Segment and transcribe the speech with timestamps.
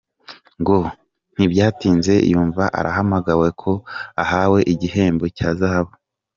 [0.61, 0.77] Ngo
[1.35, 3.71] ntibyatinze yumva arahamagawe ko
[4.23, 5.93] ahawe igihembo cya Zahabu.